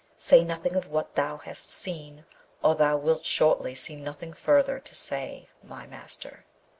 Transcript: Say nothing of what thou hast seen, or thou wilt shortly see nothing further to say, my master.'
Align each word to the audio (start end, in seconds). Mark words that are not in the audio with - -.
Say 0.17 0.43
nothing 0.43 0.75
of 0.75 0.87
what 0.87 1.13
thou 1.13 1.37
hast 1.37 1.69
seen, 1.69 2.25
or 2.63 2.73
thou 2.73 2.97
wilt 2.97 3.23
shortly 3.23 3.75
see 3.75 3.95
nothing 3.95 4.33
further 4.33 4.79
to 4.79 4.95
say, 4.95 5.47
my 5.61 5.85
master.' 5.85 6.43